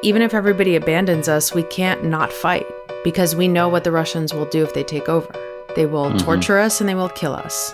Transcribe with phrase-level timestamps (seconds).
[0.00, 2.64] even if everybody abandons us, we can't not fight
[3.02, 5.28] because we know what the Russians will do if they take over.
[5.74, 6.18] They will mm-hmm.
[6.18, 7.72] torture us and they will kill us.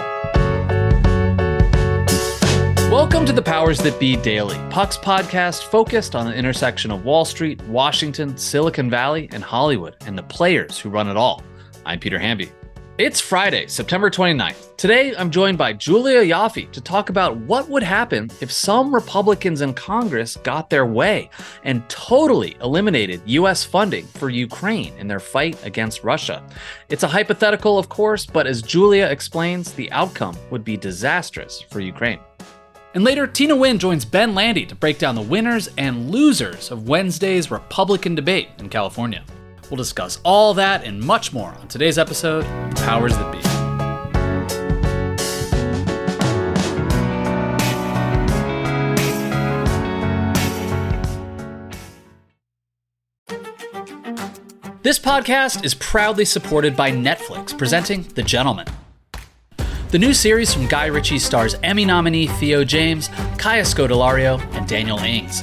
[2.90, 7.26] Welcome to the Powers That Be Daily, Puck's podcast focused on the intersection of Wall
[7.26, 11.43] Street, Washington, Silicon Valley, and Hollywood, and the players who run it all.
[11.85, 12.51] I'm Peter Hamby.
[12.97, 14.76] It's Friday, September 29th.
[14.76, 19.62] Today, I'm joined by Julia Ioffe to talk about what would happen if some Republicans
[19.62, 21.29] in Congress got their way
[21.65, 23.65] and totally eliminated U.S.
[23.65, 26.41] funding for Ukraine in their fight against Russia.
[26.89, 31.81] It's a hypothetical, of course, but as Julia explains, the outcome would be disastrous for
[31.81, 32.20] Ukraine.
[32.95, 36.87] And later, Tina Nguyen joins Ben Landy to break down the winners and losers of
[36.87, 39.25] Wednesday's Republican debate in California.
[39.71, 43.45] We'll discuss all that and much more on today's episode of Powers That Be.
[54.83, 58.67] This podcast is proudly supported by Netflix, presenting The Gentlemen.
[59.89, 64.99] The new series from Guy Ritchie stars Emmy nominee Theo James, Kaya Scodelario, and Daniel
[64.99, 65.43] Ings.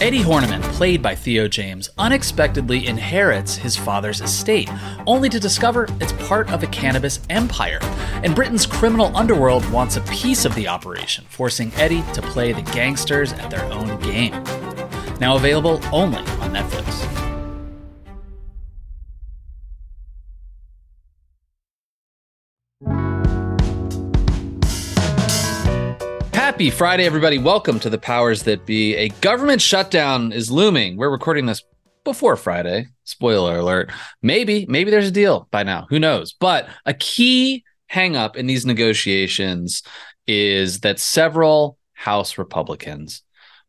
[0.00, 4.70] Eddie Horniman, played by Theo James, unexpectedly inherits his father's estate,
[5.08, 7.80] only to discover it's part of a cannabis empire.
[8.22, 12.62] And Britain's criminal underworld wants a piece of the operation, forcing Eddie to play the
[12.62, 14.40] gangsters at their own game.
[15.20, 16.97] Now available only on Netflix.
[26.58, 27.38] Happy Friday, everybody.
[27.38, 28.96] Welcome to the Powers That Be.
[28.96, 30.96] A government shutdown is looming.
[30.96, 31.62] We're recording this
[32.02, 32.88] before Friday.
[33.04, 33.92] Spoiler alert.
[34.22, 35.86] Maybe, maybe there's a deal by now.
[35.88, 36.32] Who knows?
[36.32, 39.84] But a key hangup in these negotiations
[40.26, 43.22] is that several House Republicans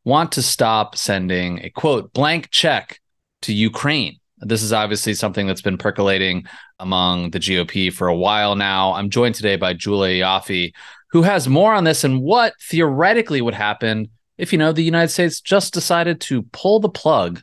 [0.03, 2.99] want to stop sending a quote blank check
[3.43, 4.19] to Ukraine.
[4.39, 6.47] This is obviously something that's been percolating
[6.79, 8.93] among the GOP for a while now.
[8.93, 10.73] I'm joined today by Julia Ioffe,
[11.11, 15.09] who has more on this and what theoretically would happen if, you know, the United
[15.09, 17.41] States just decided to pull the plug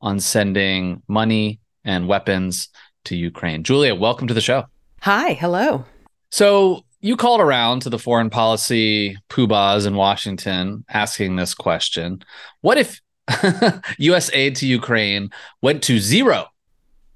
[0.00, 2.68] on sending money and weapons
[3.04, 3.64] to Ukraine.
[3.64, 4.64] Julia, welcome to the show.
[5.00, 5.84] Hi, hello.
[6.30, 12.22] So you called around to the foreign policy poobahs in Washington asking this question.
[12.60, 13.00] What if
[13.98, 15.30] US aid to Ukraine
[15.62, 16.46] went to zero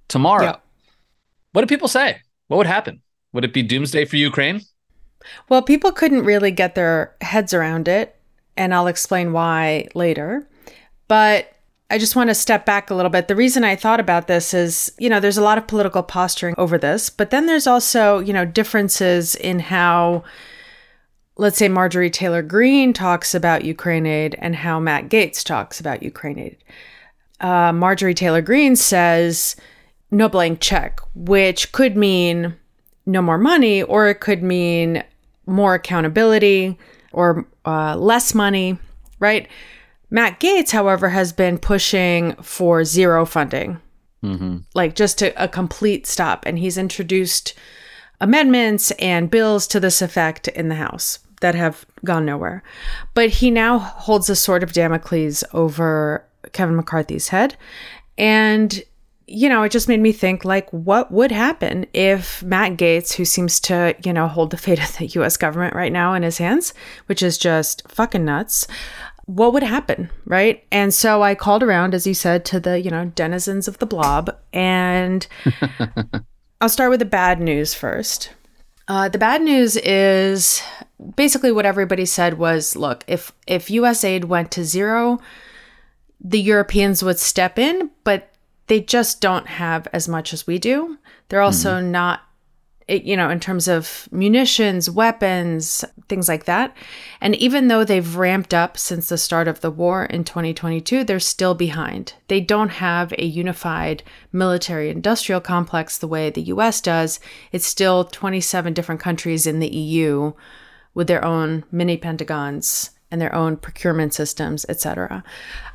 [0.08, 0.44] tomorrow?
[0.44, 0.56] Yeah.
[1.52, 2.20] What do people say?
[2.48, 3.02] What would happen?
[3.32, 4.60] Would it be doomsday for Ukraine?
[5.48, 8.16] Well, people couldn't really get their heads around it,
[8.56, 10.48] and I'll explain why later.
[11.08, 11.52] But
[11.90, 13.26] I just want to step back a little bit.
[13.26, 16.54] The reason I thought about this is, you know, there's a lot of political posturing
[16.56, 20.22] over this, but then there's also, you know, differences in how,
[21.36, 26.04] let's say, Marjorie Taylor Greene talks about Ukraine aid and how Matt Gaetz talks about
[26.04, 26.56] Ukraine aid.
[27.40, 29.56] Uh, Marjorie Taylor Greene says
[30.12, 32.54] no blank check, which could mean
[33.04, 35.02] no more money, or it could mean
[35.50, 36.78] more accountability
[37.12, 38.78] or uh, less money,
[39.18, 39.48] right?
[40.10, 43.80] Matt Gaetz, however, has been pushing for zero funding,
[44.22, 44.58] mm-hmm.
[44.74, 46.44] like just to a complete stop.
[46.46, 47.54] And he's introduced
[48.20, 52.62] amendments and bills to this effect in the House that have gone nowhere.
[53.14, 57.56] But he now holds a sword of Damocles over Kevin McCarthy's head.
[58.18, 58.82] And
[59.30, 63.24] you know, it just made me think like, what would happen if Matt Gaetz, who
[63.24, 66.38] seems to, you know, hold the fate of the US government right now in his
[66.38, 66.74] hands,
[67.06, 68.66] which is just fucking nuts,
[69.26, 70.10] what would happen?
[70.24, 70.64] Right.
[70.72, 73.86] And so I called around, as you said, to the, you know, denizens of the
[73.86, 74.36] blob.
[74.52, 75.24] And
[76.60, 78.32] I'll start with the bad news first.
[78.88, 80.60] Uh, the bad news is
[81.14, 85.20] basically what everybody said was look, if, if US aid went to zero,
[86.20, 88.30] the Europeans would step in, but
[88.70, 90.96] they just don't have as much as we do.
[91.28, 91.90] They're also mm-hmm.
[91.90, 92.20] not,
[92.86, 96.76] you know, in terms of munitions, weapons, things like that.
[97.20, 101.18] And even though they've ramped up since the start of the war in 2022, they're
[101.18, 102.14] still behind.
[102.28, 107.18] They don't have a unified military industrial complex the way the US does.
[107.50, 110.32] It's still 27 different countries in the EU
[110.94, 115.24] with their own mini pentagons and their own procurement systems, etc.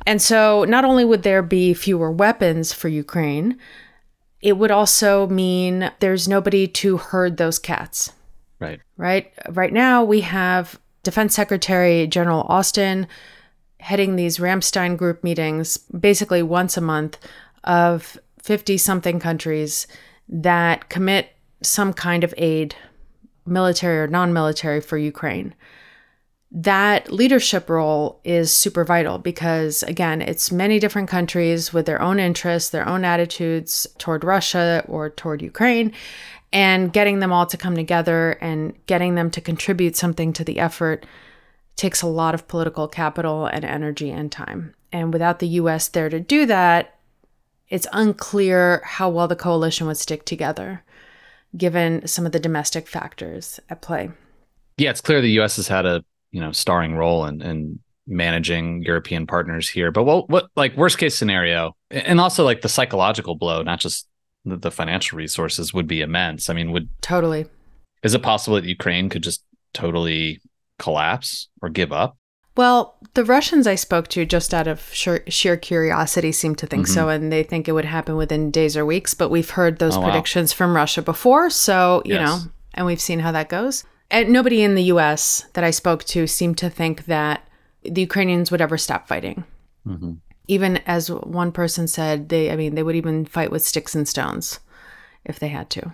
[0.06, 3.58] And so not only would there be fewer weapons for Ukraine,
[4.40, 8.12] it would also mean there's nobody to herd those cats.
[8.58, 8.80] Right.
[8.96, 9.32] Right?
[9.50, 13.06] Right now we have Defense Secretary General Austin
[13.80, 17.18] heading these Ramstein group meetings basically once a month
[17.64, 19.86] of 50 something countries
[20.28, 21.30] that commit
[21.62, 22.74] some kind of aid,
[23.44, 25.54] military or non military, for Ukraine.
[26.52, 32.20] That leadership role is super vital because, again, it's many different countries with their own
[32.20, 35.92] interests, their own attitudes toward Russia or toward Ukraine,
[36.52, 40.58] and getting them all to come together and getting them to contribute something to the
[40.58, 41.04] effort
[41.74, 44.74] takes a lot of political capital and energy and time.
[44.92, 46.94] And without the US there to do that,
[47.68, 50.84] it's unclear how well the coalition would stick together,
[51.56, 54.10] given some of the domestic factors at play.
[54.78, 58.82] Yeah, it's clear the US has had a you know starring role in, in managing
[58.82, 59.90] European partners here.
[59.90, 64.08] But what what like worst case scenario, and also like the psychological blow, not just
[64.44, 66.48] the, the financial resources, would be immense.
[66.48, 67.46] I mean, would totally.
[68.02, 69.42] Is it possible that Ukraine could just
[69.72, 70.40] totally
[70.78, 72.16] collapse or give up?
[72.56, 76.86] Well, the Russians I spoke to, just out of sheer, sheer curiosity, seem to think
[76.86, 76.94] mm-hmm.
[76.94, 79.12] so, and they think it would happen within days or weeks.
[79.12, 80.56] But we've heard those oh, predictions wow.
[80.56, 82.26] from Russia before, so you yes.
[82.26, 83.84] know, and we've seen how that goes.
[84.10, 87.46] And nobody in the US that I spoke to seemed to think that
[87.82, 89.44] the Ukrainians would ever stop fighting.
[89.86, 90.14] Mm-hmm.
[90.48, 94.08] Even as one person said, they, I mean, they would even fight with sticks and
[94.08, 94.60] stones
[95.24, 95.92] if they had to.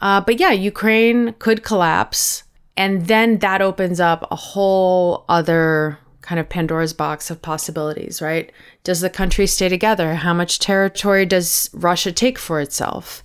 [0.00, 2.44] Uh, but yeah, Ukraine could collapse.
[2.76, 8.52] And then that opens up a whole other kind of Pandora's box of possibilities, right?
[8.84, 10.14] Does the country stay together?
[10.14, 13.24] How much territory does Russia take for itself?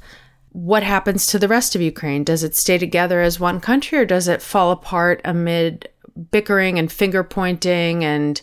[0.51, 2.23] What happens to the rest of Ukraine?
[2.23, 5.89] Does it stay together as one country or does it fall apart amid
[6.31, 8.03] bickering and finger pointing?
[8.03, 8.41] And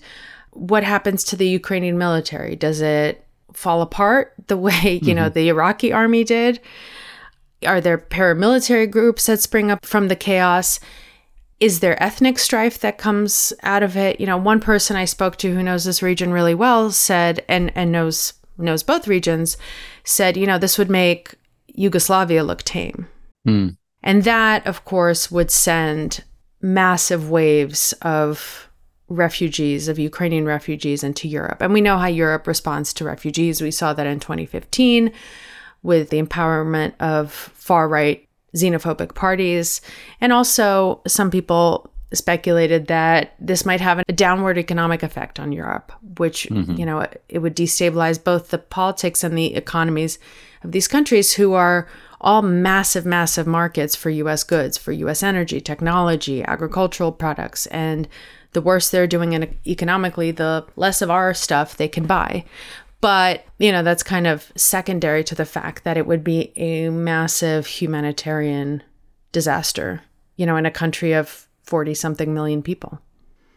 [0.53, 2.57] what happens to the Ukrainian military?
[2.57, 5.15] Does it fall apart the way, you mm-hmm.
[5.15, 6.61] know, the Iraqi army did?
[7.67, 10.81] Are there paramilitary groups that spring up from the chaos?
[11.61, 14.21] Is there ethnic strife that comes out of it?
[14.21, 17.73] You know, one person I spoke to who knows this region really well said and
[17.75, 19.57] and knows knows both regions
[20.05, 21.35] said, you know, this would make
[21.75, 23.09] Yugoslavia looked tame.
[23.47, 23.77] Mm.
[24.03, 26.25] And that, of course, would send
[26.61, 28.69] massive waves of
[29.09, 31.61] refugees, of Ukrainian refugees into Europe.
[31.61, 33.61] And we know how Europe responds to refugees.
[33.61, 35.13] We saw that in 2015
[35.83, 39.81] with the empowerment of far right xenophobic parties.
[40.21, 45.93] And also, some people speculated that this might have a downward economic effect on Europe,
[46.19, 46.75] which, mm-hmm.
[46.75, 50.19] you know, it would destabilize both the politics and the economies
[50.63, 51.89] of these countries who are
[52.21, 57.67] all massive, massive markets for US goods, for US energy, technology, agricultural products.
[57.67, 58.09] And
[58.53, 62.45] the worse they're doing economically, the less of our stuff they can buy.
[63.01, 66.89] But, you know, that's kind of secondary to the fact that it would be a
[66.89, 68.83] massive humanitarian
[69.31, 70.01] disaster,
[70.37, 73.01] you know, in a country of 40 something million people.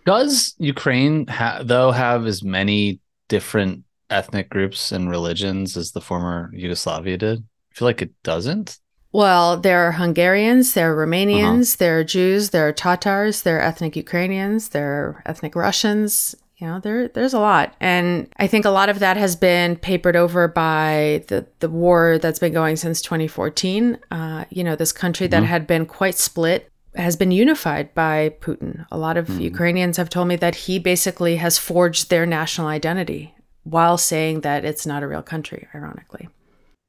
[0.06, 6.50] Does Ukraine, ha- though, have as many different ethnic groups and religions as the former
[6.54, 7.39] Yugoslavia did?
[7.39, 8.80] I feel like it doesn't.
[9.12, 11.75] Well, there are Hungarians, there are Romanians, uh-huh.
[11.80, 16.36] there are Jews, there are Tatars, there are ethnic Ukrainians, there are ethnic Russians.
[16.57, 17.75] You know, there there's a lot.
[17.80, 22.18] And I think a lot of that has been papered over by the, the war
[22.18, 24.00] that's been going since 2014.
[24.10, 25.45] Uh, you know, this country that mm-hmm.
[25.45, 28.86] had been quite split has been unified by Putin.
[28.92, 29.42] A lot of mm-hmm.
[29.42, 33.34] Ukrainians have told me that he basically has forged their national identity
[33.64, 36.28] while saying that it's not a real country, ironically.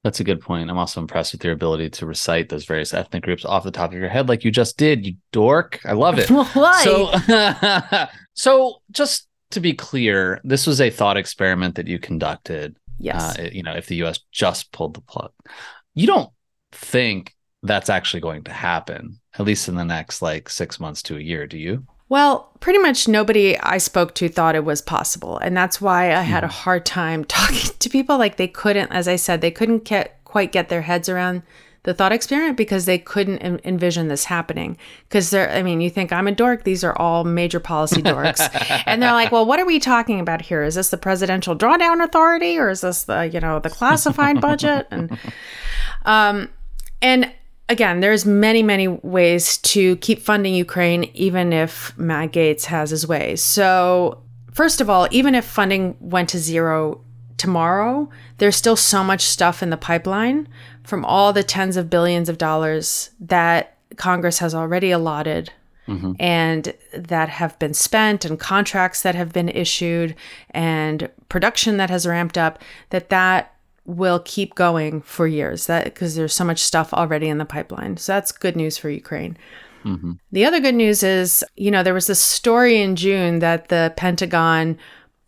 [0.05, 0.71] That's a good point.
[0.71, 3.93] I'm also impressed with your ability to recite those various ethnic groups off the top
[3.93, 5.81] of your head, like you just did, you dork.
[5.85, 6.31] I love it.
[6.83, 12.77] So, so just to be clear, this was a thought experiment that you conducted.
[12.99, 13.38] Yes.
[13.38, 14.21] Uh, you know, if the U.S.
[14.31, 15.33] just pulled the plug,
[15.95, 16.31] you don't
[16.73, 21.17] think that's actually going to happen, at least in the next like six months to
[21.17, 21.85] a year, do you?
[22.09, 25.38] Well, pretty much nobody I spoke to thought it was possible.
[25.38, 26.53] And that's why I had a hmm.
[26.53, 28.19] hard time talking to people.
[28.19, 31.43] Like they couldn't, as I said, they couldn't get, quite get their heads around
[31.85, 34.77] the thought experiment because they couldn't em- envision this happening.
[35.09, 36.65] Because they're, I mean, you think I'm a dork.
[36.65, 38.49] These are all major policy dorks.
[38.87, 40.62] and they're like, well, what are we talking about here?
[40.62, 44.87] Is this the presidential drawdown authority or is this the, you know, the classified budget?
[44.91, 45.19] And,
[46.05, 46.49] um,
[47.00, 47.33] and
[47.69, 53.07] again, there's many, many ways to keep funding Ukraine, even if Matt Gaetz has his
[53.07, 53.37] way.
[53.37, 54.23] So,
[54.53, 57.01] first of all, even if funding went to zero
[57.37, 58.09] tomorrow,
[58.39, 60.49] there's still so much stuff in the pipeline
[60.83, 65.53] from all the tens of billions of dollars that Congress has already allotted.
[65.87, 66.13] Mm-hmm.
[66.21, 70.15] And that have been spent, and contracts that have been issued,
[70.51, 72.59] and production that has ramped up.
[72.91, 73.55] That that
[73.88, 77.97] will keep going for years that because there's so much stuff already in the pipeline
[77.97, 79.37] so that's good news for ukraine
[79.83, 80.12] mm-hmm.
[80.30, 83.92] the other good news is you know there was this story in june that the
[83.97, 84.76] pentagon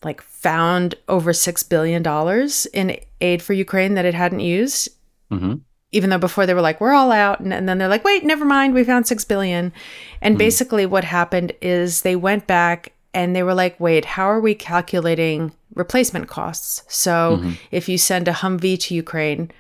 [0.05, 4.90] like found over six billion dollars in aid for ukraine that it hadn't used
[5.31, 5.55] mm-hmm.
[5.93, 7.40] even though before they were like, we're all out.
[7.40, 8.75] And, and then they're like, wait, never mind.
[8.75, 9.73] We found 6 billion.
[10.21, 10.38] And mm.
[10.38, 14.55] basically what happened is they went back and they were like, wait, how are we
[14.55, 16.85] calculating replacement costs?
[16.89, 17.53] So mm-hmm.
[17.71, 19.50] if you send a Humvee to Ukraine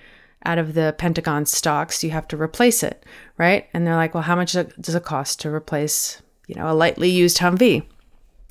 [0.44, 3.04] out of the Pentagon stocks, you have to replace it,
[3.38, 3.68] right?
[3.74, 7.10] And they're like, well, how much does it cost to replace, you know, a lightly
[7.10, 7.84] used Humvee?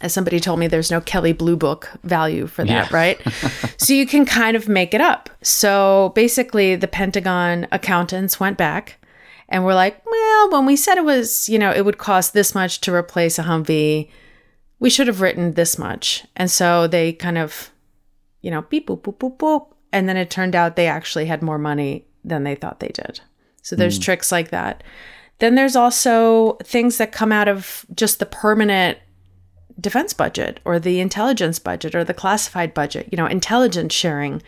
[0.02, 2.96] As somebody told me, there's no Kelley Blue Book value for that, yeah.
[2.96, 3.20] right?
[3.78, 5.30] so you can kind of make it up.
[5.42, 8.98] So basically, the Pentagon accountants went back
[9.50, 12.56] and were like, well, when we said it was, you know, it would cost this
[12.56, 14.10] much to replace a Humvee,
[14.80, 16.26] we should have written this much.
[16.36, 17.72] And so they kind of,
[18.42, 19.74] you know, beep, boop, boop, boop, boop.
[19.92, 23.22] And then it turned out they actually had more money than they thought they did.
[23.62, 24.04] So there's mm.
[24.04, 24.84] tricks like that.
[25.40, 28.98] Then there's also things that come out of just the permanent
[29.80, 34.42] defense budget or the intelligence budget or the classified budget, you know, intelligence sharing,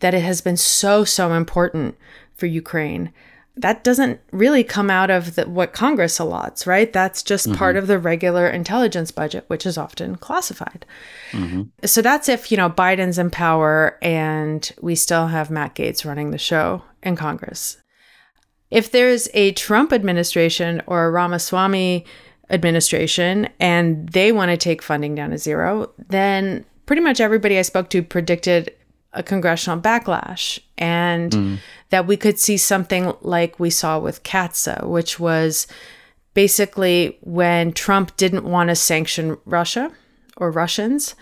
[0.00, 1.96] that it has been so, so important
[2.34, 3.12] for Ukraine
[3.60, 6.92] that doesn't really come out of the, what Congress allots, right?
[6.92, 7.56] That's just mm-hmm.
[7.56, 10.84] part of the regular intelligence budget, which is often classified.
[11.32, 11.62] Mm-hmm.
[11.84, 16.30] So that's if, you know, Biden's in power and we still have Matt Gaetz running
[16.30, 17.76] the show in Congress.
[18.70, 22.04] If there's a Trump administration or a Ramaswamy
[22.50, 27.62] administration and they want to take funding down to zero, then pretty much everybody I
[27.62, 28.74] spoke to predicted
[29.12, 31.58] a congressional backlash and mm.
[31.90, 35.66] that we could see something like we saw with CAATSA, which was
[36.34, 39.90] basically when Trump didn't want to sanction Russia
[40.36, 41.14] or Russians,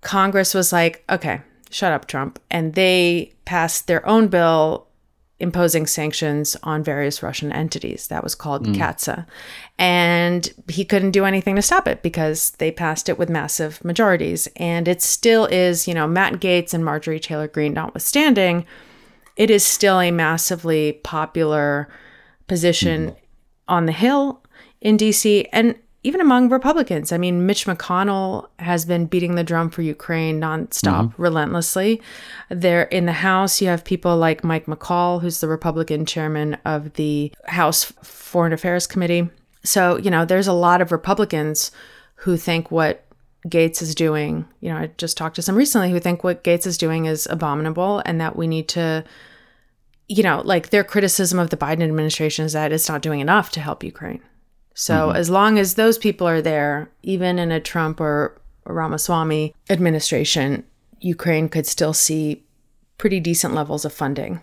[0.00, 2.38] Congress was like, okay, shut up, Trump.
[2.50, 4.87] And they passed their own bill
[5.40, 8.08] imposing sanctions on various Russian entities.
[8.08, 8.74] That was called mm.
[8.74, 9.26] CAATSA.
[9.78, 14.48] And he couldn't do anything to stop it because they passed it with massive majorities.
[14.56, 18.66] And it still is, you know, Matt Gaetz and Marjorie Taylor Greene notwithstanding,
[19.36, 21.88] it is still a massively popular
[22.48, 23.16] position mm.
[23.68, 24.42] on the Hill
[24.80, 25.46] in DC.
[25.52, 27.10] And even among Republicans.
[27.10, 31.22] I mean, Mitch McConnell has been beating the drum for Ukraine nonstop, mm-hmm.
[31.22, 32.00] relentlessly.
[32.48, 36.94] There in the House, you have people like Mike McCaul, who's the Republican chairman of
[36.94, 39.28] the House Foreign Affairs Committee.
[39.64, 41.72] So, you know, there's a lot of Republicans
[42.14, 43.04] who think what
[43.48, 46.66] Gaetz is doing, you know, I just talked to some recently who think what Gaetz
[46.66, 49.04] is doing is abominable and that we need to
[50.08, 53.50] you know, like their criticism of the Biden administration is that it's not doing enough
[53.50, 54.22] to help Ukraine.
[54.78, 55.16] So mm-hmm.
[55.16, 60.62] as long as those people are there, even in a Trump or Ramaswamy administration,
[61.00, 62.44] Ukraine could still see
[62.96, 64.40] pretty decent levels of funding.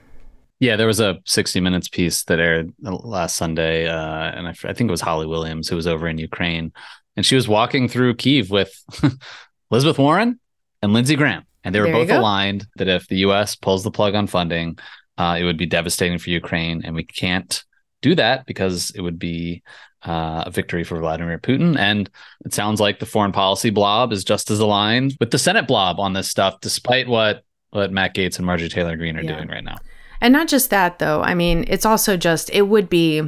[0.59, 4.73] Yeah, there was a 60 Minutes piece that aired last Sunday, uh, and I, I,
[4.73, 6.73] think it was Holly Williams who was over in Ukraine,
[7.15, 8.73] and she was walking through Kiev with
[9.71, 10.37] Elizabeth Warren
[10.81, 13.55] and Lindsey Graham, and they were there both aligned that if the U.S.
[13.55, 14.77] pulls the plug on funding,
[15.17, 17.63] uh, it would be devastating for Ukraine, and we can't
[18.01, 19.63] do that because it would be
[20.05, 21.77] uh, a victory for Vladimir Putin.
[21.77, 22.09] And
[22.45, 25.99] it sounds like the foreign policy blob is just as aligned with the Senate blob
[25.99, 29.35] on this stuff, despite what what Matt Gaetz and Marjorie Taylor Greene are yeah.
[29.35, 29.75] doing right now.
[30.21, 31.21] And not just that, though.
[31.21, 33.21] I mean, it's also just it would be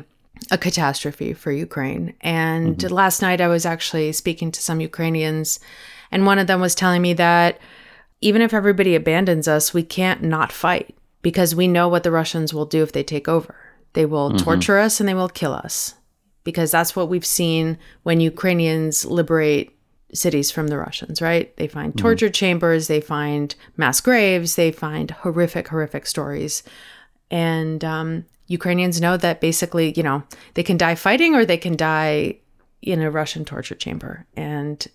[0.52, 2.14] a catastrophe for Ukraine.
[2.22, 2.94] And mm-hmm.
[2.94, 5.60] last night I was actually speaking to some Ukrainians,
[6.12, 7.60] and one of them was telling me that
[8.22, 12.54] even if everybody abandons us, we can't not fight because we know what the Russians
[12.54, 13.56] will do if they take over.
[13.94, 14.44] They will mm-hmm.
[14.44, 15.97] torture us and they will kill us
[16.48, 19.78] because that's what we've seen when Ukrainians liberate
[20.14, 21.54] cities from the Russians, right?
[21.58, 22.02] They find mm-hmm.
[22.02, 26.64] torture chambers, they find mass graves, they find horrific, horrific stories.
[27.30, 30.24] And um, Ukrainians know that basically, you know,
[30.54, 32.38] they can die fighting or they can die
[32.82, 34.26] in a Russian torture chamber.
[34.38, 34.88] And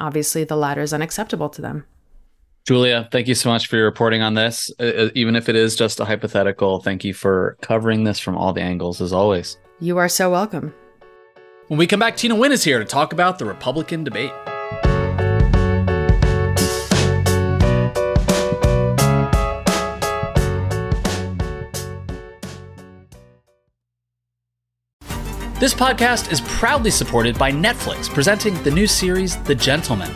[0.00, 1.84] obviously, the latter is unacceptable to them.
[2.66, 4.72] Julia, thank you so much for your reporting on this.
[4.80, 8.36] Uh, uh even if it is just a hypothetical, thank you for covering this from
[8.36, 9.56] all the angles as always.
[9.78, 10.74] You are so welcome.
[11.68, 14.32] When we come back, Tina Nguyen is here to talk about the Republican debate.
[25.60, 30.10] This podcast is proudly supported by Netflix, presenting the new series The Gentlemen.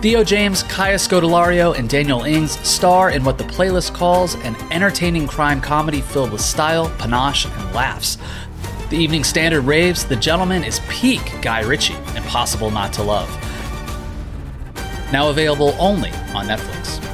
[0.00, 5.28] Theo James, Kaya Scodelario, and Daniel Ings star in what the playlist calls an entertaining
[5.28, 8.18] crime comedy filled with style, panache, and laughs.
[8.92, 13.26] The Evening Standard raves The Gentleman is peak Guy Ritchie, impossible not to love.
[15.10, 17.11] Now available only on Netflix.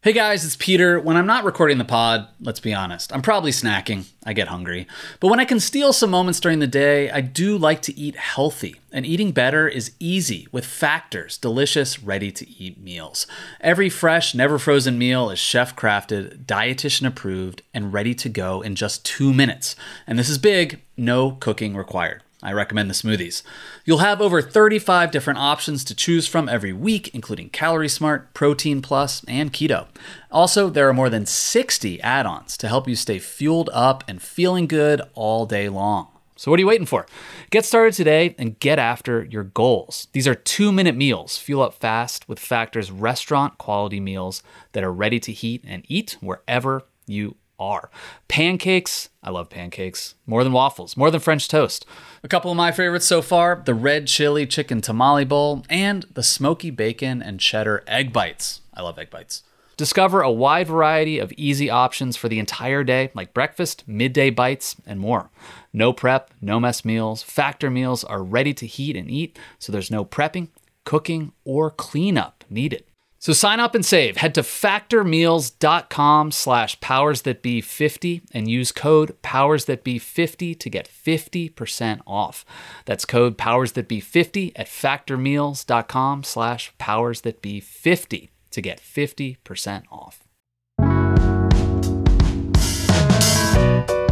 [0.00, 1.00] Hey guys, it's Peter.
[1.00, 4.04] When I'm not recording the pod, let's be honest, I'm probably snacking.
[4.24, 4.86] I get hungry.
[5.18, 8.14] But when I can steal some moments during the day, I do like to eat
[8.14, 8.76] healthy.
[8.92, 13.26] And eating better is easy with Factor's delicious, ready to eat meals.
[13.60, 18.76] Every fresh, never frozen meal is chef crafted, dietitian approved, and ready to go in
[18.76, 19.74] just two minutes.
[20.06, 22.22] And this is big no cooking required.
[22.42, 23.42] I recommend the smoothies.
[23.84, 28.80] You'll have over 35 different options to choose from every week, including Calorie Smart, Protein
[28.80, 29.88] Plus, and Keto.
[30.30, 34.22] Also, there are more than 60 add ons to help you stay fueled up and
[34.22, 36.08] feeling good all day long.
[36.36, 37.06] So, what are you waiting for?
[37.50, 40.06] Get started today and get after your goals.
[40.12, 41.36] These are two minute meals.
[41.38, 46.16] Fuel up fast with Factor's restaurant quality meals that are ready to heat and eat
[46.20, 47.90] wherever you are.
[48.28, 51.84] Pancakes, I love pancakes, more than waffles, more than French toast.
[52.22, 56.22] A couple of my favorites so far the red chili chicken tamale bowl and the
[56.22, 58.60] smoky bacon and cheddar egg bites.
[58.74, 59.42] I love egg bites.
[59.78, 64.74] Discover a wide variety of easy options for the entire day, like breakfast, midday bites,
[64.84, 65.30] and more.
[65.72, 67.22] No prep, no mess meals.
[67.22, 70.48] Factor meals are ready to heat and eat, so there's no prepping,
[70.84, 72.82] cooking, or cleanup needed.
[73.20, 74.18] So sign up and save.
[74.18, 82.44] Head to factormeals.com slash powersthatbe50 and use code powersthatbe50 to get 50% off.
[82.84, 90.22] That's code powersthatbe50 at factormeals.com slash powersthatbe50 to get 50% off.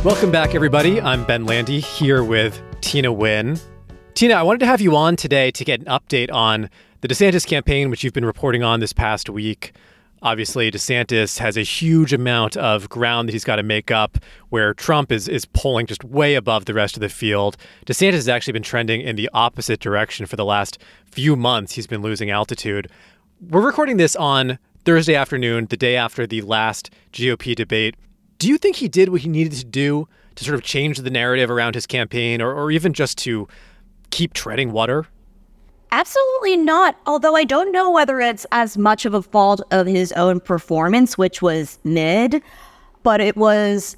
[0.05, 1.01] Welcome back, everybody.
[1.01, 3.61] I'm Ben Landy here with Tina Nguyen.
[4.15, 6.71] Tina, I wanted to have you on today to get an update on
[7.01, 9.73] the DeSantis campaign, which you've been reporting on this past week.
[10.23, 14.73] Obviously, DeSantis has a huge amount of ground that he's got to make up where
[14.73, 17.57] Trump is, is pulling just way above the rest of the field.
[17.85, 21.75] DeSantis has actually been trending in the opposite direction for the last few months.
[21.75, 22.91] He's been losing altitude.
[23.41, 27.95] We're recording this on Thursday afternoon, the day after the last GOP debate.
[28.39, 31.11] Do you think he did what he needed to do to sort of change the
[31.11, 33.47] narrative around his campaign or, or even just to
[34.11, 35.07] keep treading water?
[35.93, 36.97] Absolutely not.
[37.07, 41.17] Although I don't know whether it's as much of a fault of his own performance,
[41.17, 42.43] which was mid,
[43.03, 43.97] but it was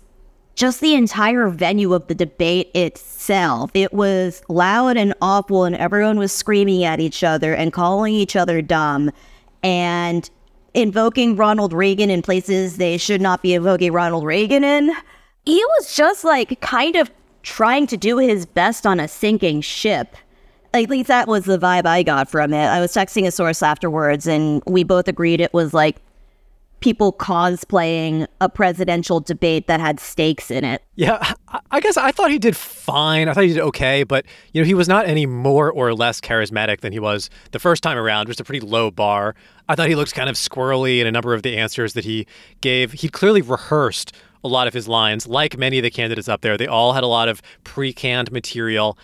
[0.54, 3.71] just the entire venue of the debate itself.
[3.75, 8.37] It was loud and awful, and everyone was screaming at each other and calling each
[8.37, 9.11] other dumb
[9.62, 10.28] and
[10.75, 14.93] invoking Ronald Reagan in places they should not be invoking Ronald Reagan in.
[15.47, 17.10] He was just like kind of
[17.43, 20.17] trying to do his best on a sinking ship
[20.75, 22.67] at least that was the vibe I got from it.
[22.67, 25.97] I was texting a source afterwards, and we both agreed it was like
[26.81, 30.83] people cosplaying a presidential debate that had stakes in it.
[30.95, 31.33] Yeah,
[31.71, 33.28] I guess I thought he did fine.
[33.28, 36.21] I thought he did okay, but you know, he was not any more or less
[36.21, 38.26] charismatic than he was the first time around.
[38.26, 39.35] Just a pretty low bar.
[39.69, 42.26] I thought he looked kind of squirrely in a number of the answers that he
[42.61, 42.93] gave.
[42.93, 44.13] He clearly rehearsed
[44.45, 46.57] a lot of his lines, like many of the candidates up there.
[46.57, 48.97] They all had a lot of pre-canned material.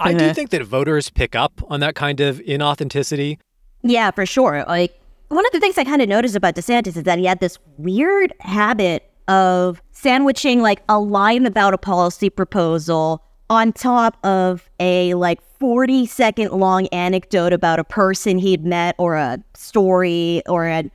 [0.00, 0.34] I do uh-huh.
[0.34, 3.38] think that voters pick up on that kind of inauthenticity.
[3.82, 4.64] Yeah, for sure.
[4.66, 7.40] Like one of the things I kind of noticed about DeSantis is that he had
[7.40, 14.68] this weird habit of sandwiching like a line about a policy proposal on top of
[14.80, 20.66] a like 40 second long anecdote about a person he'd met or a story or
[20.66, 20.90] a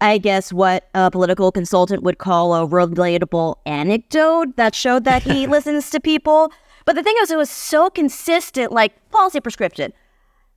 [0.00, 5.46] I guess what a political consultant would call a relatable anecdote that showed that he
[5.48, 6.52] listens to people.
[6.88, 9.92] But the thing is, it was so consistent, like policy prescription.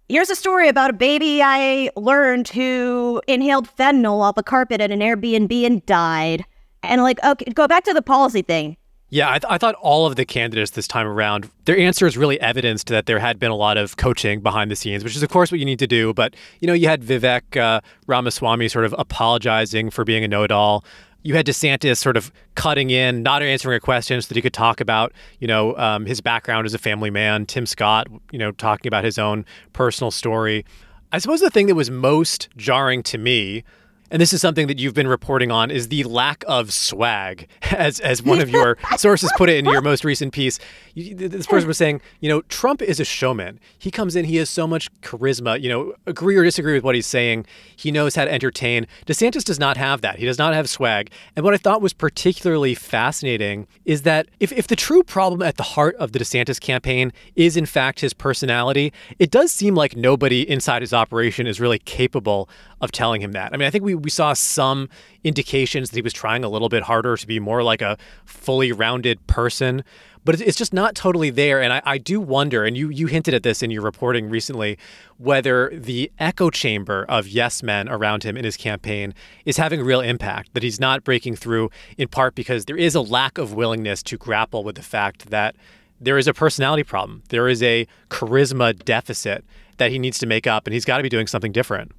[0.07, 4.91] Here's a story about a baby I learned who inhaled fentanyl off a carpet at
[4.91, 6.45] an Airbnb and died.
[6.83, 8.77] And like, okay, go back to the policy thing.
[9.09, 12.39] Yeah, I, th- I, thought all of the candidates this time around, their answers really
[12.39, 15.27] evidenced that there had been a lot of coaching behind the scenes, which is, of
[15.27, 16.13] course, what you need to do.
[16.13, 20.43] But, you know, you had Vivek uh, Ramaswamy sort of apologizing for being a know
[20.43, 20.85] it all
[21.23, 24.53] you had DeSantis sort of cutting in, not answering a question so that he could
[24.53, 27.45] talk about, you know, um, his background as a family man.
[27.45, 30.65] Tim Scott, you know, talking about his own personal story.
[31.11, 33.63] I suppose the thing that was most jarring to me
[34.11, 37.99] and this is something that you've been reporting on, is the lack of swag, as
[38.01, 40.59] as one of your sources put it in your most recent piece.
[40.93, 43.59] You, this person was saying, you know, Trump is a showman.
[43.79, 45.59] He comes in, he has so much charisma.
[45.61, 47.45] You know, agree or disagree with what he's saying,
[47.75, 48.85] he knows how to entertain.
[49.05, 50.19] DeSantis does not have that.
[50.19, 51.09] He does not have swag.
[51.35, 55.55] And what I thought was particularly fascinating is that if if the true problem at
[55.55, 59.95] the heart of the DeSantis campaign is in fact his personality, it does seem like
[59.95, 62.49] nobody inside his operation is really capable
[62.81, 63.53] of telling him that.
[63.53, 64.89] I mean, I think we, we saw some
[65.23, 68.71] indications that he was trying a little bit harder to be more like a fully
[68.71, 69.83] rounded person.
[70.23, 71.61] but it's just not totally there.
[71.61, 74.77] And I, I do wonder, and you you hinted at this in your reporting recently,
[75.17, 79.13] whether the echo chamber of yes men around him in his campaign
[79.45, 80.53] is having a real impact.
[80.53, 84.17] That he's not breaking through, in part because there is a lack of willingness to
[84.17, 85.55] grapple with the fact that
[85.99, 89.45] there is a personality problem, there is a charisma deficit
[89.77, 91.91] that he needs to make up, and he's got to be doing something different.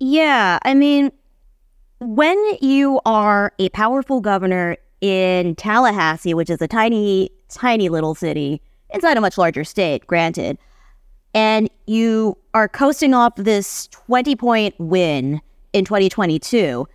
[0.00, 1.10] Yeah, I mean,
[2.00, 8.60] when you are a powerful governor in Tallahassee, which is a tiny, tiny little city
[8.90, 10.58] inside a much larger state, granted,
[11.34, 15.40] and you are coasting off this 20 point win
[15.72, 16.86] in 2022,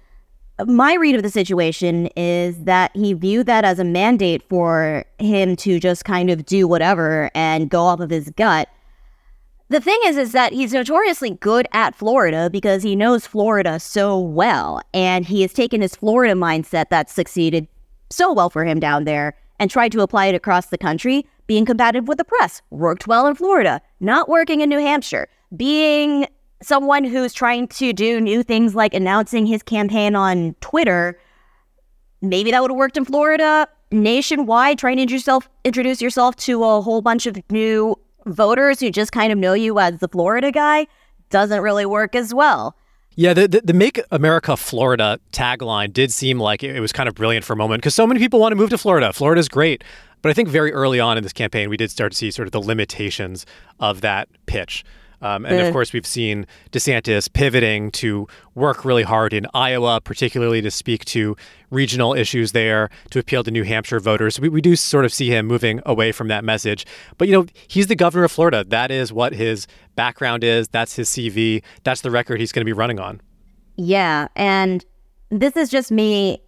[0.66, 5.56] my read of the situation is that he viewed that as a mandate for him
[5.58, 8.70] to just kind of do whatever and go off of his gut
[9.70, 14.20] the thing is, is that he's notoriously good at Florida because he knows Florida so
[14.20, 17.68] well, and he has taken his Florida mindset that succeeded
[18.10, 21.66] so well for him down there and tried to apply it across the country, being
[21.66, 26.28] competitive with the press, worked well in Florida, not working in New Hampshire, being
[26.62, 31.20] someone who's trying to do new things like announcing his campaign on Twitter.
[32.22, 33.68] Maybe that would have worked in Florida.
[33.92, 38.90] Nationwide, trying to introduce yourself, introduce yourself to a whole bunch of new voters who
[38.92, 40.88] just kind of know you as the Florida guy
[41.30, 42.76] doesn't really work as well.
[43.16, 47.14] Yeah, the, the, the, Make America Florida tagline did seem like it, was kind of
[47.14, 49.14] brilliant for a moment because so many people want to move to Florida.
[49.14, 49.84] Florida's great.
[50.24, 52.48] But I think very early on in this campaign, we did start to see sort
[52.48, 53.46] of the limitations
[53.80, 54.84] of that pitch.
[55.24, 60.62] Um, and of course, we've seen DeSantis pivoting to work really hard in Iowa, particularly
[60.62, 61.38] to speak to
[61.72, 64.38] regional issues there, to appeal to New Hampshire voters.
[64.40, 66.86] We, we do sort of see him moving away from that message.
[67.18, 68.66] But, you know, he's the governor of Florida.
[68.66, 70.68] That is what his background is.
[70.68, 71.64] That's his CV.
[71.84, 73.22] That's the record he's going to be running on.
[73.78, 74.28] Yeah.
[74.36, 74.86] And
[75.30, 76.42] this is just me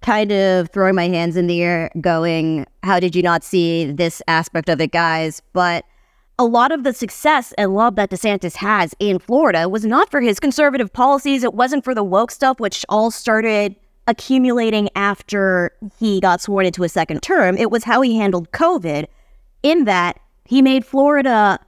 [0.00, 4.22] kind of throwing my hands in the air, going, How did you not see this
[4.26, 5.42] aspect of it, guys?
[5.52, 5.84] But
[6.38, 10.20] a lot of the success and love that DeSantis has in Florida was not for
[10.20, 11.42] his conservative policies.
[11.42, 13.74] It wasn't for the woke stuff, which all started
[14.06, 17.56] accumulating after he got sworn into a second term.
[17.56, 19.06] It was how he handled COVID,
[19.62, 21.58] in that he made Florida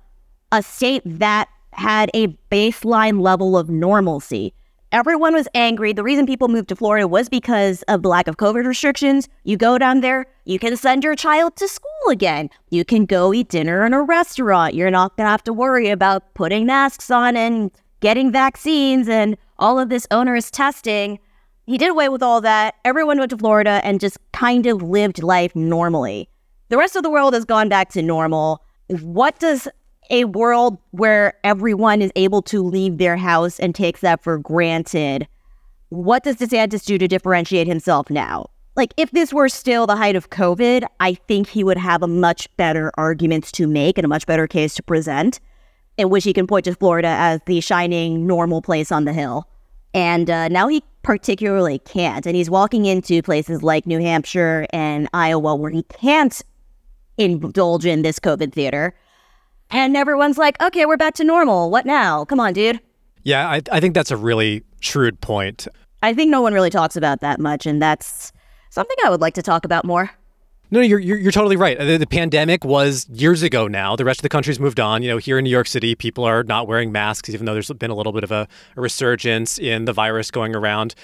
[0.52, 4.54] a state that had a baseline level of normalcy.
[4.90, 5.92] Everyone was angry.
[5.92, 9.28] The reason people moved to Florida was because of the lack of COVID restrictions.
[9.44, 12.48] You go down there, you can send your child to school again.
[12.70, 14.72] You can go eat dinner in a restaurant.
[14.74, 17.70] You're not going to have to worry about putting masks on and
[18.00, 21.18] getting vaccines and all of this onerous testing.
[21.66, 22.76] He did away with all that.
[22.86, 26.30] Everyone went to Florida and just kind of lived life normally.
[26.70, 28.64] The rest of the world has gone back to normal.
[28.88, 29.68] What does
[30.10, 35.28] a world where everyone is able to leave their house and takes that for granted,
[35.90, 38.50] what does DeSantis do to differentiate himself now?
[38.76, 42.06] Like, if this were still the height of COVID, I think he would have a
[42.06, 45.40] much better argument to make and a much better case to present,
[45.96, 49.48] in which he can point to Florida as the shining, normal place on the hill.
[49.94, 52.24] And uh, now he particularly can't.
[52.24, 56.40] And he's walking into places like New Hampshire and Iowa where he can't
[57.16, 58.94] indulge in this COVID theater
[59.70, 61.70] and everyone's like, okay, we're back to normal.
[61.70, 62.24] What now?
[62.24, 62.80] Come on, dude.
[63.22, 65.68] Yeah, I, I think that's a really shrewd point.
[66.02, 68.32] I think no one really talks about that much, and that's
[68.70, 70.10] something I would like to talk about more.
[70.70, 71.78] No, you're, you're, you're totally right.
[71.78, 73.96] The, the, pandemic was years ago now.
[73.96, 75.02] The rest of the country's moved on.
[75.02, 77.72] You know, here in New York City, people are not wearing masks, even though there's
[77.72, 80.94] been a little bit of a, a resurgence in the virus going around.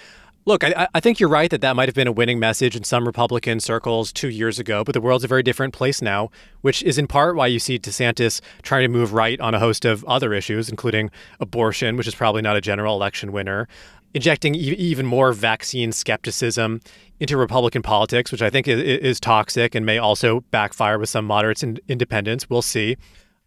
[0.46, 2.84] Look, I, I, think you're right that that might have been a winning message in
[2.84, 6.30] some Republican circles two years ago, but the world's a very different place now,
[6.60, 9.86] which is in part why you see DeSantis trying to move right on a host
[9.86, 13.66] of other issues, including abortion, which is probably not a general election winner,
[14.12, 16.82] injecting e- even more vaccine skepticism
[17.20, 21.24] into Republican politics, which I think is, is toxic and may also backfire with some
[21.24, 22.50] moderates and independents.
[22.50, 22.98] We'll see.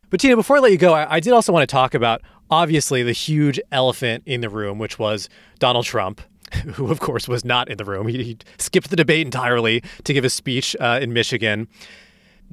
[0.09, 2.23] But Tina, before I let you go, I, I did also want to talk about
[2.49, 5.29] obviously the huge elephant in the room, which was
[5.59, 6.21] Donald Trump
[6.75, 8.07] who of course was not in the room.
[8.07, 11.67] He, he skipped the debate entirely to give a speech uh, in Michigan.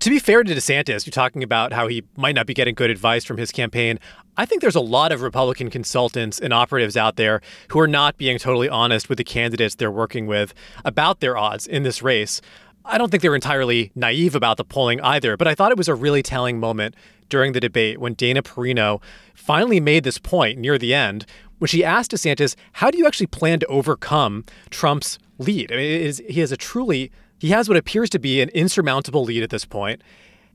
[0.01, 2.91] To be fair to DeSantis, you're talking about how he might not be getting good
[2.91, 4.01] advice from his campaign.
[4.37, 8.17] I think there's a lot of Republican consultants and operatives out there who are not
[8.17, 10.53] being totally honest with the candidates they're working with
[10.85, 12.41] about their odds in this race.
[12.85, 15.89] I don't think they're entirely naive about the polling either, but I thought it was
[15.89, 16.97] a really telling moment
[17.29, 19.01] during the debate when Dana Perino
[19.35, 21.27] finally made this point near the end
[21.59, 26.01] when she asked DeSantis, "How do you actually plan to overcome Trump's lead?" I mean,
[26.01, 29.51] is, he has a truly he has what appears to be an insurmountable lead at
[29.51, 30.03] this point.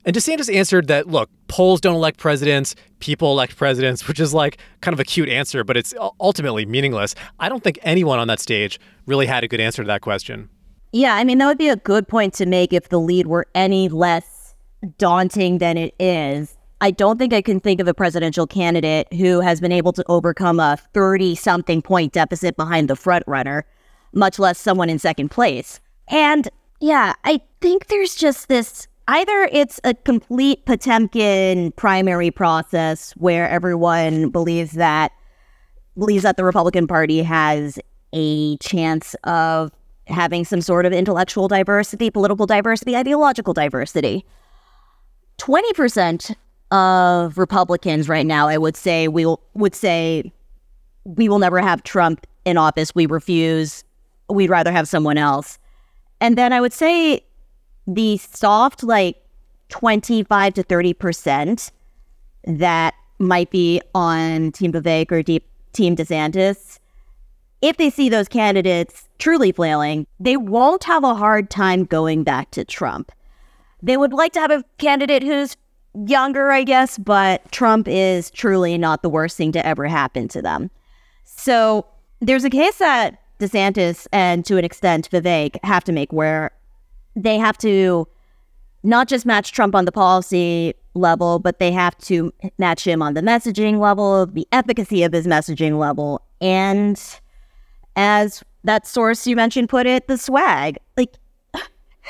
[0.06, 4.58] And DeSantis answered that, look, polls don't elect presidents, people elect presidents, which is like
[4.82, 7.16] kind of a cute answer, but it's ultimately meaningless.
[7.40, 10.50] I don't think anyone on that stage really had a good answer to that question.
[10.92, 13.46] Yeah, I mean, that would be a good point to make if the lead were
[13.54, 14.56] any less
[14.98, 16.58] daunting than it is.
[16.82, 20.04] I don't think I can think of a presidential candidate who has been able to
[20.08, 23.66] overcome a 30 something point deficit behind the front runner,
[24.14, 25.80] much less someone in second place.
[26.08, 26.48] And
[26.80, 34.30] yeah, I think there's just this either it's a complete Potemkin primary process where everyone
[34.30, 35.12] believes that
[35.98, 37.78] believes that the Republican Party has
[38.14, 39.72] a chance of
[40.08, 44.26] having some sort of intellectual diversity, political diversity, ideological diversity.
[45.40, 46.36] 20%
[46.72, 50.32] of Republicans right now, I would say, we will, would say
[51.04, 52.94] we will never have Trump in office.
[52.94, 53.84] We refuse.
[54.30, 55.58] We'd rather have someone else.
[56.22, 57.26] And then I would say
[57.88, 59.24] the soft, like
[59.70, 61.72] 25 to 30%
[62.46, 66.80] that might be on Team Vivek or Deep Team DeSantis,
[67.62, 72.52] if they see those candidates truly flailing, they won't have a hard time going back
[72.52, 73.12] to Trump.
[73.82, 75.58] They would like to have a candidate who's
[75.94, 80.42] younger, I guess, but Trump is truly not the worst thing to ever happen to
[80.42, 80.70] them.
[81.26, 81.86] So
[82.20, 86.52] there's a case that DeSantis and to an extent Vivek have to make where
[87.16, 88.08] they have to
[88.84, 93.14] not just match Trump on the policy level, but they have to match him on
[93.14, 97.20] the messaging level, the efficacy of his messaging level, and
[97.96, 100.78] as that source you mentioned put it, the swag.
[100.98, 101.16] Like,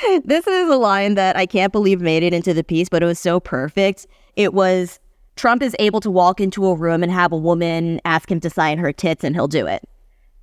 [0.25, 3.05] this is a line that I can't believe made it into the piece, but it
[3.05, 4.07] was so perfect.
[4.35, 4.99] It was
[5.35, 8.49] Trump is able to walk into a room and have a woman ask him to
[8.49, 9.83] sign her tits, and he'll do it.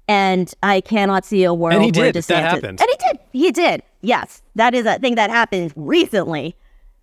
[0.09, 2.23] And I cannot see a world and he where did.
[2.23, 2.81] DeSantis, That happened.
[2.81, 3.19] and he did.
[3.33, 3.83] He did.
[4.03, 6.55] Yes, that is a thing that happened recently.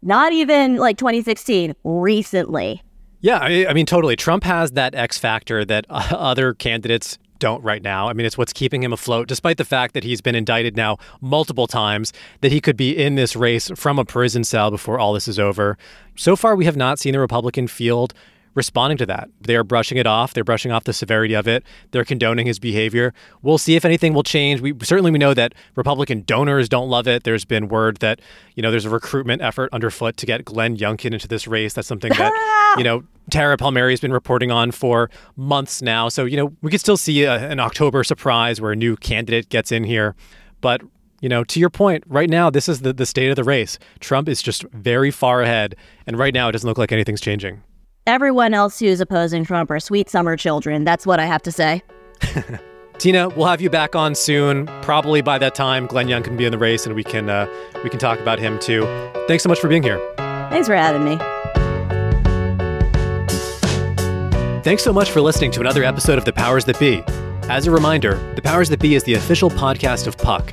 [0.01, 1.75] Not even like 2016.
[1.83, 2.81] Recently.
[3.19, 4.15] Yeah, I, I mean, totally.
[4.15, 8.07] Trump has that X factor that uh, other candidates don't right now.
[8.07, 10.97] I mean, it's what's keeping him afloat, despite the fact that he's been indicted now
[11.19, 15.11] multiple times, that he could be in this race from a prison cell before all
[15.11, 15.77] this is over.
[16.15, 18.13] So far, we have not seen the Republican field
[18.55, 19.29] responding to that.
[19.41, 20.33] They're brushing it off.
[20.33, 21.63] They're brushing off the severity of it.
[21.91, 23.13] They're condoning his behavior.
[23.41, 24.61] We'll see if anything will change.
[24.61, 27.23] We certainly we know that Republican donors don't love it.
[27.23, 28.21] There's been word that
[28.55, 31.73] you know there's a recruitment effort underfoot to get Glenn Youngkin into this race.
[31.73, 36.09] That's something that you know Tara Palmieri has been reporting on for months now.
[36.09, 39.49] So you know we could still see a, an October surprise where a new candidate
[39.49, 40.15] gets in here,
[40.61, 40.81] but.
[41.21, 43.79] You know, to your point, right now, this is the, the state of the race.
[44.01, 45.73] Trump is just very far ahead.
[46.05, 47.61] And right now, it doesn't look like anything's changing
[48.05, 50.83] everyone else who's opposing Trump are sweet summer children.
[50.83, 51.83] That's what I have to say.
[52.99, 54.67] Tina, we'll have you back on soon.
[54.81, 57.47] Probably by that time, Glenn Youngkin be in the race, and we can uh,
[57.83, 58.83] we can talk about him too.
[59.27, 59.99] Thanks so much for being here.
[60.17, 61.17] Thanks for having me.
[64.63, 67.03] Thanks so much for listening to another episode of The Powers That Be.
[67.49, 70.49] As a reminder, The Powers That Be is the official podcast of Puck.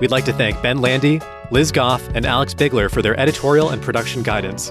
[0.00, 3.82] We'd like to thank Ben Landy, Liz Goff, and Alex Bigler for their editorial and
[3.82, 4.70] production guidance.